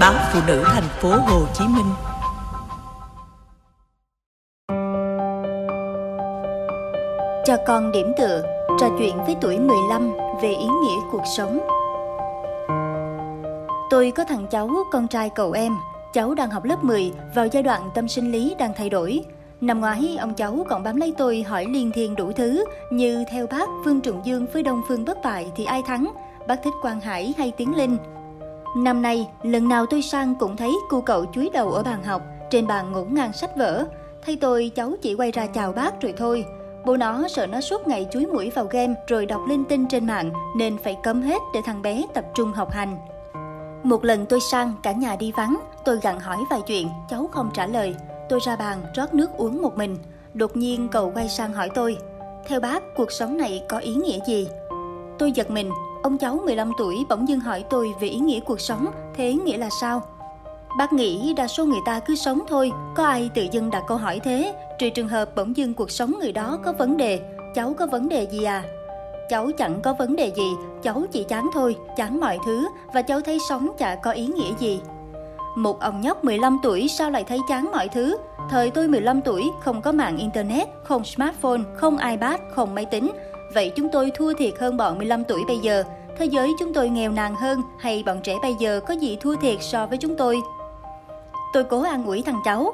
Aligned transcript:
báo 0.00 0.14
phụ 0.32 0.40
nữ 0.46 0.62
thành 0.66 0.88
phố 1.00 1.08
Hồ 1.08 1.46
Chí 1.54 1.64
Minh. 1.68 1.86
Cho 7.44 7.56
con 7.66 7.92
điểm 7.92 8.12
tựa, 8.18 8.42
trò 8.80 8.86
chuyện 8.98 9.24
với 9.26 9.36
tuổi 9.40 9.58
15 9.58 10.12
về 10.42 10.48
ý 10.48 10.66
nghĩa 10.66 10.96
cuộc 11.12 11.22
sống. 11.36 11.58
Tôi 13.90 14.12
có 14.16 14.24
thằng 14.24 14.46
cháu, 14.50 14.70
con 14.92 15.08
trai 15.08 15.30
cậu 15.34 15.52
em. 15.52 15.76
Cháu 16.12 16.34
đang 16.34 16.50
học 16.50 16.64
lớp 16.64 16.84
10, 16.84 17.12
vào 17.34 17.46
giai 17.46 17.62
đoạn 17.62 17.90
tâm 17.94 18.08
sinh 18.08 18.32
lý 18.32 18.54
đang 18.58 18.72
thay 18.76 18.90
đổi. 18.90 19.24
Năm 19.60 19.80
ngoái, 19.80 20.16
ông 20.20 20.34
cháu 20.34 20.66
còn 20.68 20.82
bám 20.82 20.96
lấy 20.96 21.14
tôi 21.18 21.42
hỏi 21.42 21.66
liên 21.68 21.90
thiên 21.94 22.16
đủ 22.16 22.32
thứ, 22.32 22.64
như 22.92 23.24
theo 23.30 23.46
bác 23.46 23.68
Vương 23.84 24.00
Trùng 24.00 24.20
Dương 24.24 24.46
với 24.52 24.62
Đông 24.62 24.82
Phương 24.88 25.04
bất 25.04 25.18
bại 25.24 25.46
thì 25.56 25.64
ai 25.64 25.82
thắng, 25.82 26.12
bác 26.48 26.62
thích 26.64 26.74
Quang 26.82 27.00
Hải 27.00 27.34
hay 27.38 27.52
Tiến 27.56 27.76
Linh. 27.76 27.96
Năm 28.84 29.02
nay, 29.02 29.28
lần 29.42 29.68
nào 29.68 29.86
tôi 29.86 30.02
sang 30.02 30.34
cũng 30.34 30.56
thấy 30.56 30.76
cu 30.88 31.00
cậu 31.00 31.24
chúi 31.32 31.50
đầu 31.52 31.72
ở 31.72 31.82
bàn 31.82 32.04
học, 32.04 32.22
trên 32.50 32.66
bàn 32.66 32.92
ngổn 32.92 33.14
ngang 33.14 33.32
sách 33.32 33.56
vở. 33.56 33.84
Thay 34.22 34.36
tôi, 34.36 34.70
cháu 34.74 34.92
chỉ 35.02 35.14
quay 35.14 35.30
ra 35.30 35.46
chào 35.46 35.72
bác 35.72 36.00
rồi 36.00 36.14
thôi. 36.16 36.44
Bố 36.86 36.96
nó 36.96 37.28
sợ 37.28 37.46
nó 37.46 37.60
suốt 37.60 37.88
ngày 37.88 38.06
chúi 38.12 38.26
mũi 38.26 38.50
vào 38.50 38.64
game 38.70 38.94
rồi 39.06 39.26
đọc 39.26 39.40
linh 39.48 39.64
tinh 39.64 39.88
trên 39.88 40.06
mạng 40.06 40.30
nên 40.56 40.78
phải 40.78 40.96
cấm 41.02 41.22
hết 41.22 41.42
để 41.54 41.60
thằng 41.64 41.82
bé 41.82 42.04
tập 42.14 42.24
trung 42.34 42.52
học 42.52 42.70
hành. 42.72 42.96
Một 43.82 44.04
lần 44.04 44.26
tôi 44.26 44.40
sang, 44.50 44.72
cả 44.82 44.92
nhà 44.92 45.16
đi 45.16 45.32
vắng, 45.32 45.60
tôi 45.84 45.98
gặng 46.02 46.20
hỏi 46.20 46.38
vài 46.50 46.60
chuyện, 46.66 46.88
cháu 47.08 47.28
không 47.32 47.50
trả 47.54 47.66
lời. 47.66 47.94
Tôi 48.28 48.40
ra 48.46 48.56
bàn, 48.56 48.78
rót 48.96 49.14
nước 49.14 49.30
uống 49.36 49.62
một 49.62 49.76
mình. 49.76 49.98
Đột 50.34 50.56
nhiên 50.56 50.88
cậu 50.88 51.12
quay 51.14 51.28
sang 51.28 51.52
hỏi 51.52 51.70
tôi, 51.74 51.96
theo 52.46 52.60
bác, 52.60 52.82
cuộc 52.96 53.12
sống 53.12 53.36
này 53.36 53.62
có 53.68 53.78
ý 53.78 53.94
nghĩa 53.94 54.18
gì? 54.26 54.48
Tôi 55.18 55.32
giật 55.32 55.50
mình, 55.50 55.70
ông 56.02 56.18
cháu 56.18 56.40
15 56.44 56.72
tuổi 56.78 57.06
bỗng 57.08 57.28
dưng 57.28 57.40
hỏi 57.40 57.64
tôi 57.70 57.94
về 58.00 58.08
ý 58.08 58.18
nghĩa 58.18 58.40
cuộc 58.40 58.60
sống, 58.60 58.86
thế 59.16 59.32
nghĩa 59.32 59.56
là 59.58 59.68
sao? 59.80 60.02
Bác 60.78 60.92
nghĩ 60.92 61.34
đa 61.36 61.46
số 61.46 61.64
người 61.64 61.80
ta 61.84 62.00
cứ 62.00 62.14
sống 62.14 62.40
thôi, 62.48 62.72
có 62.94 63.04
ai 63.04 63.30
tự 63.34 63.46
dưng 63.52 63.70
đặt 63.70 63.82
câu 63.88 63.96
hỏi 63.96 64.20
thế, 64.24 64.54
trừ 64.78 64.90
trường 64.90 65.08
hợp 65.08 65.36
bỗng 65.36 65.56
dưng 65.56 65.74
cuộc 65.74 65.90
sống 65.90 66.14
người 66.20 66.32
đó 66.32 66.58
có 66.64 66.72
vấn 66.72 66.96
đề, 66.96 67.20
cháu 67.54 67.74
có 67.78 67.86
vấn 67.86 68.08
đề 68.08 68.22
gì 68.22 68.44
à? 68.44 68.64
Cháu 69.28 69.50
chẳng 69.58 69.80
có 69.82 69.94
vấn 69.98 70.16
đề 70.16 70.32
gì, 70.36 70.52
cháu 70.82 71.04
chỉ 71.12 71.24
chán 71.24 71.50
thôi, 71.54 71.76
chán 71.96 72.20
mọi 72.20 72.38
thứ 72.46 72.68
và 72.94 73.02
cháu 73.02 73.20
thấy 73.20 73.38
sống 73.48 73.68
chả 73.78 73.94
có 73.94 74.10
ý 74.10 74.26
nghĩa 74.26 74.50
gì. 74.58 74.80
Một 75.56 75.80
ông 75.80 76.00
nhóc 76.00 76.24
15 76.24 76.58
tuổi 76.62 76.88
sao 76.88 77.10
lại 77.10 77.24
thấy 77.24 77.38
chán 77.48 77.70
mọi 77.72 77.88
thứ? 77.88 78.16
Thời 78.50 78.70
tôi 78.70 78.88
15 78.88 79.20
tuổi, 79.20 79.50
không 79.60 79.82
có 79.82 79.92
mạng 79.92 80.16
internet, 80.16 80.68
không 80.84 81.04
smartphone, 81.04 81.60
không 81.74 81.98
iPad, 81.98 82.40
không 82.54 82.74
máy 82.74 82.84
tính. 82.84 83.10
Vậy 83.54 83.72
chúng 83.76 83.88
tôi 83.92 84.10
thua 84.14 84.32
thiệt 84.32 84.58
hơn 84.58 84.76
bọn 84.76 84.98
15 84.98 85.24
tuổi 85.24 85.44
bây 85.46 85.58
giờ. 85.58 85.84
Thế 86.18 86.24
giới 86.24 86.52
chúng 86.58 86.74
tôi 86.74 86.88
nghèo 86.88 87.12
nàn 87.12 87.34
hơn 87.34 87.62
hay 87.78 88.02
bọn 88.06 88.20
trẻ 88.22 88.36
bây 88.42 88.54
giờ 88.54 88.80
có 88.88 88.94
gì 88.94 89.16
thua 89.20 89.36
thiệt 89.36 89.56
so 89.60 89.86
với 89.86 89.98
chúng 89.98 90.16
tôi? 90.16 90.40
Tôi 91.52 91.64
cố 91.64 91.82
an 91.82 92.06
ủi 92.06 92.22
thằng 92.22 92.40
cháu. 92.44 92.72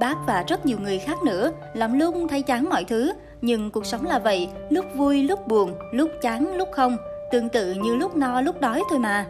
Bác 0.00 0.16
và 0.26 0.44
rất 0.48 0.66
nhiều 0.66 0.78
người 0.80 0.98
khác 0.98 1.22
nữa, 1.22 1.50
lắm 1.74 1.98
lúc 1.98 2.14
thấy 2.30 2.42
chán 2.42 2.68
mọi 2.70 2.84
thứ. 2.84 3.12
Nhưng 3.40 3.70
cuộc 3.70 3.86
sống 3.86 4.06
là 4.06 4.18
vậy, 4.18 4.48
lúc 4.70 4.84
vui, 4.94 5.22
lúc 5.22 5.46
buồn, 5.46 5.74
lúc 5.92 6.10
chán, 6.22 6.56
lúc 6.56 6.68
không. 6.72 6.96
Tương 7.32 7.48
tự 7.48 7.72
như 7.72 7.96
lúc 7.96 8.16
no, 8.16 8.40
lúc 8.40 8.60
đói 8.60 8.82
thôi 8.90 8.98
mà. 8.98 9.26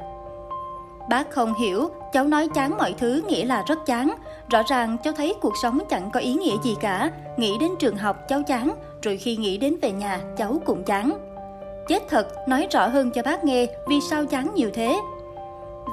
Bác 1.08 1.30
không 1.30 1.54
hiểu, 1.54 1.90
cháu 2.12 2.24
nói 2.24 2.48
chán 2.54 2.76
mọi 2.76 2.94
thứ 2.98 3.22
nghĩa 3.28 3.44
là 3.44 3.64
rất 3.66 3.86
chán. 3.86 4.14
Rõ 4.50 4.62
ràng 4.68 4.96
cháu 5.04 5.12
thấy 5.16 5.34
cuộc 5.40 5.52
sống 5.62 5.78
chẳng 5.90 6.10
có 6.10 6.20
ý 6.20 6.34
nghĩa 6.34 6.56
gì 6.62 6.76
cả. 6.80 7.10
Nghĩ 7.36 7.52
đến 7.60 7.70
trường 7.78 7.96
học 7.96 8.28
cháu 8.28 8.42
chán, 8.42 8.74
rồi 9.02 9.16
khi 9.16 9.36
nghĩ 9.36 9.58
đến 9.58 9.76
về 9.82 9.92
nhà 9.92 10.20
cháu 10.36 10.60
cũng 10.64 10.84
chán. 10.84 11.18
Chết 11.88 12.02
thật, 12.08 12.48
nói 12.48 12.66
rõ 12.70 12.86
hơn 12.86 13.10
cho 13.10 13.22
bác 13.22 13.44
nghe 13.44 13.66
vì 13.88 14.00
sao 14.10 14.26
chán 14.26 14.54
nhiều 14.54 14.70
thế. 14.74 15.00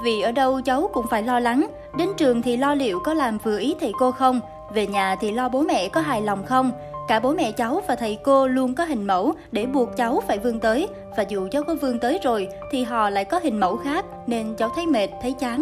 Vì 0.04 0.22
ở 0.22 0.32
đâu 0.32 0.62
cháu 0.62 0.90
cũng 0.94 1.06
phải 1.10 1.24
lo 1.24 1.40
lắng, 1.40 1.68
đến 1.98 2.10
trường 2.18 2.42
thì 2.42 2.58
lo 2.58 2.76
liệu 2.76 3.00
có 3.00 3.14
làm 3.14 3.38
vừa 3.38 3.60
ý 3.60 3.76
thầy 3.80 3.92
cô 4.00 4.12
không, 4.12 4.40
về 4.74 4.88
nhà 4.88 5.16
thì 5.16 5.32
lo 5.32 5.50
bố 5.50 5.62
mẹ 5.62 5.90
có 5.90 6.02
hài 6.02 6.22
lòng 6.22 6.46
không, 6.46 6.72
Cả 7.08 7.20
bố 7.20 7.34
mẹ 7.34 7.52
cháu 7.52 7.82
và 7.88 7.96
thầy 7.96 8.18
cô 8.24 8.48
luôn 8.48 8.76
có 8.76 8.84
hình 8.84 9.08
mẫu 9.08 9.34
để 9.52 9.66
buộc 9.66 9.98
cháu 9.98 10.24
phải 10.28 10.40
vươn 10.40 10.60
tới 10.60 10.88
và 11.18 11.24
dù 11.30 11.48
cháu 11.52 11.64
có 11.64 11.76
vươn 11.76 12.00
tới 12.00 12.20
rồi 12.24 12.48
thì 12.72 12.84
họ 12.84 13.10
lại 13.10 13.26
có 13.26 13.40
hình 13.44 13.60
mẫu 13.60 13.78
khác 13.78 14.06
nên 14.28 14.56
cháu 14.56 14.70
thấy 14.76 14.88
mệt, 14.88 15.08
thấy 15.22 15.32
chán. 15.32 15.62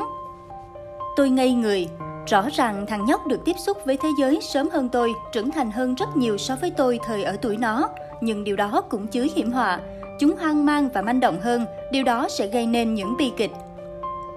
Tôi 1.15 1.29
ngây 1.29 1.53
người, 1.53 1.87
rõ 2.27 2.45
ràng 2.53 2.85
thằng 2.87 3.05
nhóc 3.05 3.27
được 3.27 3.45
tiếp 3.45 3.55
xúc 3.57 3.77
với 3.85 3.97
thế 3.97 4.09
giới 4.19 4.39
sớm 4.41 4.69
hơn 4.69 4.89
tôi, 4.89 5.13
trưởng 5.31 5.51
thành 5.51 5.71
hơn 5.71 5.95
rất 5.95 6.17
nhiều 6.17 6.37
so 6.37 6.55
với 6.61 6.71
tôi 6.71 6.99
thời 7.03 7.23
ở 7.23 7.37
tuổi 7.41 7.57
nó, 7.57 7.89
nhưng 8.21 8.43
điều 8.43 8.55
đó 8.55 8.81
cũng 8.89 9.07
chứa 9.07 9.27
hiểm 9.35 9.51
họa. 9.51 9.79
Chúng 10.19 10.35
hoang 10.39 10.65
mang 10.65 10.89
và 10.93 11.01
manh 11.01 11.19
động 11.19 11.39
hơn, 11.41 11.65
điều 11.91 12.03
đó 12.03 12.27
sẽ 12.29 12.47
gây 12.47 12.65
nên 12.65 12.93
những 12.93 13.17
bi 13.17 13.31
kịch. 13.37 13.51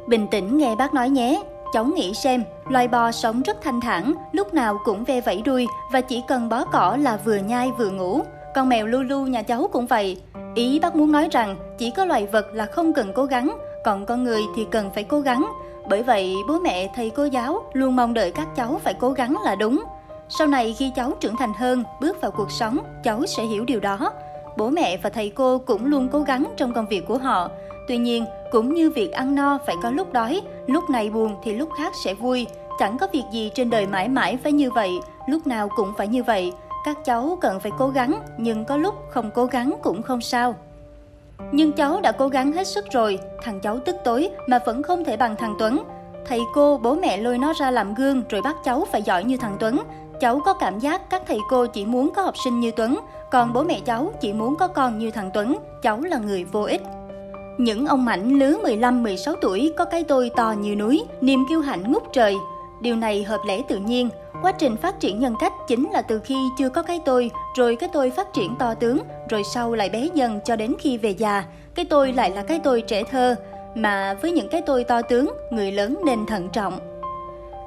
Bình 0.06 0.26
tĩnh 0.30 0.58
nghe 0.58 0.76
bác 0.76 0.94
nói 0.94 1.08
nhé, 1.08 1.42
cháu 1.74 1.84
nghĩ 1.84 2.14
xem, 2.14 2.44
loài 2.68 2.88
bò 2.88 3.12
sống 3.12 3.42
rất 3.42 3.56
thanh 3.62 3.80
thản, 3.80 4.14
lúc 4.32 4.54
nào 4.54 4.78
cũng 4.84 5.04
ve 5.04 5.20
vẫy 5.20 5.42
đuôi 5.44 5.66
và 5.92 6.00
chỉ 6.00 6.22
cần 6.28 6.48
bó 6.48 6.64
cỏ 6.64 6.96
là 7.00 7.16
vừa 7.24 7.36
nhai 7.36 7.70
vừa 7.78 7.90
ngủ. 7.90 8.20
Con 8.54 8.68
mèo 8.68 8.86
Lulu 8.86 9.26
nhà 9.26 9.42
cháu 9.42 9.68
cũng 9.72 9.86
vậy. 9.86 10.16
Ý 10.54 10.78
bác 10.78 10.96
muốn 10.96 11.12
nói 11.12 11.28
rằng 11.30 11.56
chỉ 11.78 11.90
có 11.90 12.04
loài 12.04 12.26
vật 12.26 12.46
là 12.52 12.66
không 12.66 12.92
cần 12.92 13.12
cố 13.14 13.24
gắng, 13.24 13.56
còn 13.84 14.06
con 14.06 14.24
người 14.24 14.42
thì 14.56 14.66
cần 14.70 14.90
phải 14.94 15.04
cố 15.04 15.20
gắng. 15.20 15.50
Bởi 15.88 16.02
vậy, 16.02 16.34
bố 16.48 16.58
mẹ, 16.58 16.92
thầy 16.96 17.10
cô 17.10 17.24
giáo 17.24 17.62
luôn 17.72 17.96
mong 17.96 18.14
đợi 18.14 18.32
các 18.32 18.48
cháu 18.56 18.80
phải 18.84 18.94
cố 18.94 19.10
gắng 19.10 19.36
là 19.44 19.54
đúng. 19.54 19.84
Sau 20.28 20.46
này 20.46 20.74
khi 20.78 20.92
cháu 20.96 21.12
trưởng 21.20 21.36
thành 21.36 21.52
hơn, 21.58 21.84
bước 22.00 22.20
vào 22.20 22.30
cuộc 22.30 22.50
sống, 22.50 22.78
cháu 23.02 23.26
sẽ 23.26 23.44
hiểu 23.44 23.64
điều 23.64 23.80
đó. 23.80 24.12
Bố 24.56 24.70
mẹ 24.70 24.96
và 24.96 25.10
thầy 25.10 25.30
cô 25.30 25.58
cũng 25.58 25.86
luôn 25.86 26.08
cố 26.12 26.20
gắng 26.20 26.44
trong 26.56 26.72
công 26.74 26.86
việc 26.86 27.06
của 27.08 27.18
họ. 27.18 27.48
Tuy 27.88 27.96
nhiên, 27.96 28.24
cũng 28.54 28.74
như 28.74 28.90
việc 28.90 29.12
ăn 29.12 29.34
no 29.34 29.58
phải 29.66 29.76
có 29.82 29.90
lúc 29.90 30.12
đói, 30.12 30.42
lúc 30.66 30.90
này 30.90 31.10
buồn 31.10 31.36
thì 31.42 31.54
lúc 31.54 31.68
khác 31.78 31.92
sẽ 32.04 32.14
vui. 32.14 32.46
Chẳng 32.78 32.98
có 32.98 33.06
việc 33.12 33.22
gì 33.32 33.50
trên 33.54 33.70
đời 33.70 33.86
mãi 33.86 34.08
mãi 34.08 34.38
phải 34.42 34.52
như 34.52 34.70
vậy, 34.70 34.90
lúc 35.26 35.46
nào 35.46 35.68
cũng 35.76 35.92
phải 35.96 36.08
như 36.08 36.22
vậy. 36.22 36.52
Các 36.84 37.04
cháu 37.04 37.38
cần 37.40 37.60
phải 37.60 37.72
cố 37.78 37.88
gắng, 37.88 38.20
nhưng 38.38 38.64
có 38.64 38.76
lúc 38.76 38.94
không 39.10 39.30
cố 39.34 39.46
gắng 39.46 39.74
cũng 39.82 40.02
không 40.02 40.20
sao. 40.20 40.54
Nhưng 41.52 41.72
cháu 41.72 42.00
đã 42.00 42.12
cố 42.12 42.28
gắng 42.28 42.52
hết 42.52 42.66
sức 42.66 42.84
rồi, 42.90 43.18
thằng 43.42 43.60
cháu 43.60 43.78
tức 43.78 43.96
tối 44.04 44.30
mà 44.48 44.58
vẫn 44.66 44.82
không 44.82 45.04
thể 45.04 45.16
bằng 45.16 45.36
thằng 45.36 45.54
Tuấn. 45.58 45.84
Thầy 46.26 46.40
cô, 46.54 46.78
bố 46.78 46.94
mẹ 46.94 47.16
lôi 47.16 47.38
nó 47.38 47.52
ra 47.52 47.70
làm 47.70 47.94
gương 47.94 48.22
rồi 48.28 48.42
bắt 48.42 48.56
cháu 48.64 48.86
phải 48.92 49.02
giỏi 49.02 49.24
như 49.24 49.36
thằng 49.36 49.56
Tuấn. 49.60 49.78
Cháu 50.20 50.40
có 50.44 50.54
cảm 50.54 50.78
giác 50.78 51.10
các 51.10 51.22
thầy 51.26 51.38
cô 51.50 51.66
chỉ 51.66 51.86
muốn 51.86 52.10
có 52.14 52.22
học 52.22 52.34
sinh 52.44 52.60
như 52.60 52.70
Tuấn, 52.70 53.00
còn 53.30 53.52
bố 53.52 53.62
mẹ 53.62 53.80
cháu 53.84 54.12
chỉ 54.20 54.32
muốn 54.32 54.56
có 54.56 54.68
con 54.68 54.98
như 54.98 55.10
thằng 55.10 55.30
Tuấn. 55.34 55.56
Cháu 55.82 56.00
là 56.00 56.18
người 56.18 56.44
vô 56.44 56.62
ích. 56.62 56.82
Những 57.58 57.86
ông 57.86 58.04
mảnh 58.04 58.38
lứa 58.38 58.58
15-16 58.62 59.34
tuổi 59.40 59.72
có 59.76 59.84
cái 59.84 60.04
tôi 60.04 60.30
to 60.36 60.54
như 60.60 60.76
núi, 60.76 61.04
niềm 61.20 61.44
kiêu 61.48 61.60
hãnh 61.60 61.92
ngút 61.92 62.02
trời. 62.12 62.36
Điều 62.80 62.96
này 62.96 63.24
hợp 63.24 63.40
lẽ 63.46 63.60
tự 63.68 63.76
nhiên. 63.76 64.08
Quá 64.42 64.52
trình 64.52 64.76
phát 64.76 65.00
triển 65.00 65.20
nhân 65.20 65.34
cách 65.40 65.52
chính 65.68 65.90
là 65.90 66.02
từ 66.02 66.18
khi 66.18 66.36
chưa 66.58 66.68
có 66.68 66.82
cái 66.82 67.00
tôi, 67.04 67.30
rồi 67.56 67.76
cái 67.76 67.88
tôi 67.92 68.10
phát 68.10 68.32
triển 68.32 68.56
to 68.58 68.74
tướng, 68.74 68.98
rồi 69.28 69.42
sau 69.54 69.74
lại 69.74 69.88
bé 69.88 70.08
dần 70.14 70.40
cho 70.44 70.56
đến 70.56 70.74
khi 70.78 70.98
về 70.98 71.10
già. 71.10 71.44
Cái 71.74 71.84
tôi 71.84 72.12
lại 72.12 72.30
là 72.30 72.42
cái 72.42 72.60
tôi 72.64 72.80
trẻ 72.80 73.04
thơ, 73.04 73.34
mà 73.74 74.14
với 74.14 74.32
những 74.32 74.48
cái 74.48 74.62
tôi 74.62 74.84
to 74.84 75.02
tướng, 75.02 75.32
người 75.50 75.72
lớn 75.72 76.00
nên 76.06 76.26
thận 76.26 76.48
trọng. 76.52 76.78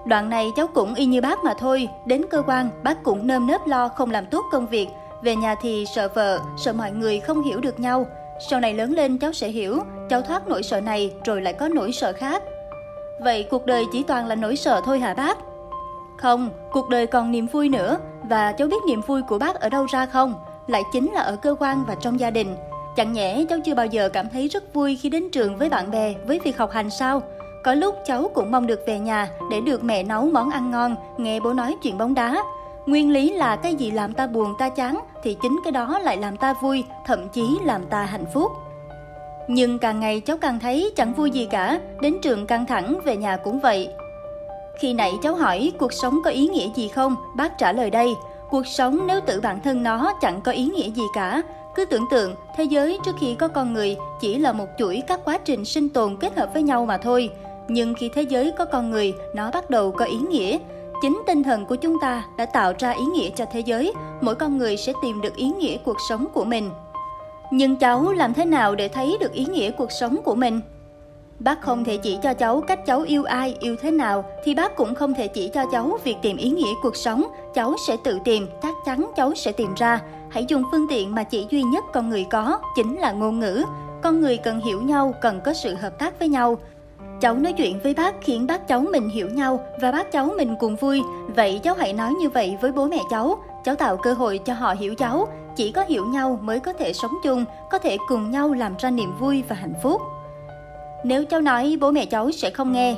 Đoạn 0.05 0.29
này 0.29 0.51
cháu 0.55 0.67
cũng 0.67 0.95
y 0.95 1.05
như 1.05 1.21
bác 1.21 1.43
mà 1.43 1.53
thôi, 1.53 1.89
đến 2.05 2.25
cơ 2.29 2.41
quan 2.47 2.69
bác 2.83 3.03
cũng 3.03 3.27
nơm 3.27 3.47
nớp 3.47 3.67
lo 3.67 3.87
không 3.87 4.11
làm 4.11 4.25
tốt 4.25 4.45
công 4.51 4.67
việc, 4.67 4.87
về 5.23 5.35
nhà 5.35 5.55
thì 5.61 5.85
sợ 5.95 6.09
vợ, 6.15 6.39
sợ 6.57 6.73
mọi 6.73 6.91
người 6.91 7.19
không 7.19 7.43
hiểu 7.43 7.59
được 7.59 7.79
nhau, 7.79 8.05
sau 8.39 8.59
này 8.59 8.73
lớn 8.73 8.93
lên 8.93 9.17
cháu 9.17 9.33
sẽ 9.33 9.49
hiểu, 9.49 9.79
cháu 10.09 10.21
thoát 10.21 10.47
nỗi 10.47 10.63
sợ 10.63 10.81
này 10.81 11.13
rồi 11.25 11.41
lại 11.41 11.53
có 11.53 11.67
nỗi 11.67 11.91
sợ 11.91 12.13
khác. 12.13 12.43
Vậy 13.19 13.47
cuộc 13.49 13.65
đời 13.65 13.85
chỉ 13.91 14.03
toàn 14.03 14.27
là 14.27 14.35
nỗi 14.35 14.55
sợ 14.55 14.81
thôi 14.85 14.99
hả 14.99 15.13
bác? 15.13 15.37
Không, 16.17 16.49
cuộc 16.71 16.89
đời 16.89 17.07
còn 17.07 17.31
niềm 17.31 17.47
vui 17.47 17.69
nữa 17.69 17.97
và 18.29 18.51
cháu 18.51 18.67
biết 18.67 18.83
niềm 18.87 19.01
vui 19.01 19.21
của 19.21 19.39
bác 19.39 19.55
ở 19.55 19.69
đâu 19.69 19.85
ra 19.85 20.05
không? 20.05 20.33
Lại 20.67 20.83
chính 20.93 21.11
là 21.13 21.21
ở 21.21 21.35
cơ 21.35 21.55
quan 21.59 21.83
và 21.87 21.95
trong 21.95 22.19
gia 22.19 22.31
đình. 22.31 22.55
Chẳng 22.95 23.13
nhẽ 23.13 23.45
cháu 23.49 23.59
chưa 23.65 23.73
bao 23.73 23.85
giờ 23.85 24.09
cảm 24.09 24.29
thấy 24.29 24.47
rất 24.47 24.73
vui 24.73 24.95
khi 25.01 25.09
đến 25.09 25.29
trường 25.31 25.57
với 25.57 25.69
bạn 25.69 25.91
bè, 25.91 26.13
với 26.27 26.39
việc 26.43 26.57
học 26.57 26.71
hành 26.71 26.89
sao? 26.89 27.21
Có 27.63 27.73
lúc 27.73 27.95
cháu 28.05 28.31
cũng 28.33 28.51
mong 28.51 28.67
được 28.67 28.79
về 28.87 28.99
nhà 28.99 29.29
để 29.51 29.61
được 29.61 29.83
mẹ 29.83 30.03
nấu 30.03 30.25
món 30.25 30.49
ăn 30.49 30.71
ngon, 30.71 30.95
nghe 31.17 31.39
bố 31.39 31.53
nói 31.53 31.75
chuyện 31.81 31.97
bóng 31.97 32.13
đá, 32.13 32.43
Nguyên 32.87 33.11
lý 33.11 33.33
là 33.33 33.55
cái 33.55 33.75
gì 33.75 33.91
làm 33.91 34.13
ta 34.13 34.27
buồn 34.27 34.53
ta 34.59 34.69
chán 34.69 34.99
thì 35.23 35.37
chính 35.41 35.59
cái 35.63 35.71
đó 35.71 35.99
lại 35.99 36.17
làm 36.17 36.37
ta 36.37 36.53
vui, 36.53 36.83
thậm 37.05 37.29
chí 37.29 37.57
làm 37.65 37.85
ta 37.85 38.03
hạnh 38.03 38.25
phúc. 38.33 38.51
Nhưng 39.47 39.79
càng 39.79 39.99
ngày 39.99 40.19
cháu 40.19 40.37
càng 40.37 40.59
thấy 40.59 40.93
chẳng 40.95 41.13
vui 41.13 41.31
gì 41.31 41.47
cả, 41.51 41.79
đến 42.01 42.17
trường 42.21 42.47
căng 42.47 42.65
thẳng, 42.65 42.99
về 43.05 43.17
nhà 43.17 43.37
cũng 43.37 43.59
vậy. 43.59 43.89
Khi 44.79 44.93
nãy 44.93 45.13
cháu 45.23 45.35
hỏi 45.35 45.71
cuộc 45.77 45.93
sống 45.93 46.19
có 46.23 46.29
ý 46.29 46.47
nghĩa 46.47 46.69
gì 46.75 46.87
không, 46.87 47.15
bác 47.35 47.57
trả 47.57 47.71
lời 47.71 47.89
đây, 47.89 48.15
cuộc 48.49 48.67
sống 48.67 48.99
nếu 49.07 49.19
tự 49.21 49.41
bản 49.41 49.59
thân 49.63 49.83
nó 49.83 50.13
chẳng 50.21 50.41
có 50.41 50.51
ý 50.51 50.65
nghĩa 50.65 50.89
gì 50.89 51.03
cả. 51.13 51.41
Cứ 51.75 51.85
tưởng 51.85 52.05
tượng, 52.11 52.35
thế 52.57 52.63
giới 52.63 52.99
trước 53.05 53.15
khi 53.19 53.35
có 53.35 53.47
con 53.47 53.73
người 53.73 53.97
chỉ 54.19 54.37
là 54.37 54.51
một 54.51 54.67
chuỗi 54.77 55.03
các 55.07 55.19
quá 55.25 55.37
trình 55.37 55.65
sinh 55.65 55.89
tồn 55.89 56.17
kết 56.17 56.37
hợp 56.37 56.53
với 56.53 56.63
nhau 56.63 56.85
mà 56.85 56.97
thôi. 56.97 57.29
Nhưng 57.67 57.93
khi 57.93 58.09
thế 58.15 58.21
giới 58.21 58.51
có 58.57 58.65
con 58.65 58.91
người, 58.91 59.13
nó 59.35 59.51
bắt 59.51 59.69
đầu 59.69 59.91
có 59.91 60.05
ý 60.05 60.17
nghĩa, 60.17 60.57
Chính 61.01 61.21
tinh 61.27 61.43
thần 61.43 61.65
của 61.65 61.75
chúng 61.75 61.99
ta 61.99 62.25
đã 62.37 62.45
tạo 62.45 62.73
ra 62.79 62.91
ý 62.91 63.05
nghĩa 63.05 63.29
cho 63.29 63.45
thế 63.51 63.59
giới, 63.59 63.93
mỗi 64.21 64.35
con 64.35 64.57
người 64.57 64.77
sẽ 64.77 64.93
tìm 65.01 65.21
được 65.21 65.35
ý 65.35 65.51
nghĩa 65.59 65.77
cuộc 65.77 65.97
sống 66.09 66.27
của 66.33 66.43
mình. 66.43 66.69
Nhưng 67.51 67.75
cháu 67.75 68.11
làm 68.11 68.33
thế 68.33 68.45
nào 68.45 68.75
để 68.75 68.87
thấy 68.87 69.17
được 69.19 69.33
ý 69.33 69.45
nghĩa 69.45 69.71
cuộc 69.71 69.91
sống 69.91 70.17
của 70.23 70.35
mình? 70.35 70.61
Bác 71.39 71.61
không 71.61 71.83
thể 71.83 71.97
chỉ 71.97 72.17
cho 72.23 72.33
cháu 72.33 72.61
cách 72.61 72.85
cháu 72.85 73.01
yêu 73.01 73.23
ai, 73.23 73.57
yêu 73.59 73.75
thế 73.81 73.91
nào, 73.91 74.25
thì 74.43 74.55
bác 74.55 74.75
cũng 74.75 74.95
không 74.95 75.13
thể 75.13 75.27
chỉ 75.27 75.47
cho 75.47 75.65
cháu 75.71 75.97
việc 76.03 76.15
tìm 76.21 76.37
ý 76.37 76.49
nghĩa 76.49 76.73
cuộc 76.81 76.95
sống. 76.95 77.23
Cháu 77.53 77.75
sẽ 77.87 77.97
tự 78.03 78.19
tìm, 78.23 78.47
chắc 78.61 78.75
chắn 78.85 79.11
cháu 79.15 79.35
sẽ 79.35 79.51
tìm 79.51 79.73
ra. 79.75 80.01
Hãy 80.29 80.45
dùng 80.47 80.63
phương 80.71 80.87
tiện 80.89 81.15
mà 81.15 81.23
chỉ 81.23 81.47
duy 81.49 81.63
nhất 81.63 81.83
con 81.93 82.09
người 82.09 82.25
có, 82.29 82.59
chính 82.75 82.99
là 82.99 83.11
ngôn 83.11 83.39
ngữ. 83.39 83.63
Con 84.03 84.21
người 84.21 84.37
cần 84.37 84.59
hiểu 84.59 84.81
nhau, 84.81 85.13
cần 85.21 85.41
có 85.45 85.53
sự 85.53 85.75
hợp 85.75 85.99
tác 85.99 86.19
với 86.19 86.27
nhau. 86.27 86.57
Cháu 87.21 87.35
nói 87.35 87.53
chuyện 87.53 87.79
với 87.83 87.93
bác 87.93 88.15
khiến 88.21 88.47
bác 88.47 88.67
cháu 88.67 88.79
mình 88.91 89.09
hiểu 89.09 89.29
nhau 89.29 89.59
và 89.81 89.91
bác 89.91 90.11
cháu 90.11 90.33
mình 90.37 90.55
cùng 90.59 90.75
vui. 90.75 91.01
Vậy 91.35 91.59
cháu 91.63 91.75
hãy 91.77 91.93
nói 91.93 92.13
như 92.13 92.29
vậy 92.29 92.57
với 92.61 92.71
bố 92.71 92.85
mẹ 92.85 92.99
cháu. 93.09 93.37
Cháu 93.63 93.75
tạo 93.75 93.97
cơ 93.97 94.13
hội 94.13 94.39
cho 94.45 94.53
họ 94.53 94.75
hiểu 94.79 94.95
cháu. 94.95 95.27
Chỉ 95.55 95.71
có 95.71 95.83
hiểu 95.87 96.05
nhau 96.05 96.39
mới 96.41 96.59
có 96.59 96.73
thể 96.73 96.93
sống 96.93 97.11
chung, 97.23 97.45
có 97.69 97.77
thể 97.77 97.97
cùng 98.07 98.31
nhau 98.31 98.53
làm 98.53 98.73
ra 98.79 98.89
niềm 98.89 99.17
vui 99.19 99.43
và 99.49 99.55
hạnh 99.55 99.73
phúc. 99.83 100.01
Nếu 101.03 101.25
cháu 101.25 101.41
nói 101.41 101.77
bố 101.81 101.91
mẹ 101.91 102.05
cháu 102.05 102.31
sẽ 102.31 102.49
không 102.49 102.71
nghe, 102.71 102.95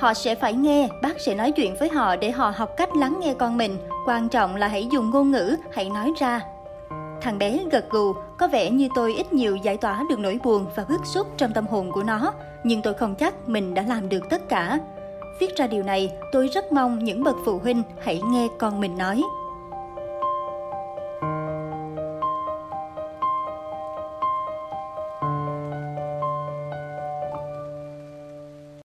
họ 0.00 0.14
sẽ 0.14 0.34
phải 0.34 0.52
nghe, 0.52 0.88
bác 1.02 1.20
sẽ 1.20 1.34
nói 1.34 1.52
chuyện 1.52 1.76
với 1.80 1.88
họ 1.88 2.16
để 2.16 2.30
họ 2.30 2.52
học 2.56 2.70
cách 2.76 2.96
lắng 2.96 3.20
nghe 3.20 3.34
con 3.34 3.56
mình. 3.56 3.76
Quan 4.06 4.28
trọng 4.28 4.56
là 4.56 4.68
hãy 4.68 4.88
dùng 4.92 5.10
ngôn 5.10 5.30
ngữ, 5.30 5.56
hãy 5.72 5.90
nói 5.90 6.12
ra. 6.18 6.40
Thằng 7.20 7.38
bé 7.38 7.58
gật 7.70 7.90
gù, 7.90 8.12
có 8.38 8.48
vẻ 8.48 8.70
như 8.70 8.88
tôi 8.94 9.14
ít 9.14 9.32
nhiều 9.32 9.56
giải 9.56 9.76
tỏa 9.76 10.04
được 10.10 10.18
nỗi 10.18 10.40
buồn 10.44 10.66
và 10.76 10.84
bức 10.88 11.00
xúc 11.06 11.26
trong 11.36 11.52
tâm 11.52 11.66
hồn 11.66 11.92
của 11.92 12.02
nó, 12.02 12.32
nhưng 12.64 12.82
tôi 12.82 12.94
không 12.94 13.14
chắc 13.14 13.48
mình 13.48 13.74
đã 13.74 13.82
làm 13.82 14.08
được 14.08 14.30
tất 14.30 14.48
cả. 14.48 14.78
Viết 15.40 15.56
ra 15.56 15.66
điều 15.66 15.82
này, 15.82 16.12
tôi 16.32 16.48
rất 16.48 16.72
mong 16.72 17.04
những 17.04 17.24
bậc 17.24 17.36
phụ 17.44 17.58
huynh 17.58 17.82
hãy 18.02 18.22
nghe 18.24 18.48
con 18.58 18.80
mình 18.80 18.98
nói. 18.98 19.22